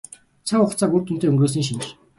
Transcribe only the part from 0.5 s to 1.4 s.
хугацааг үр дүнтэй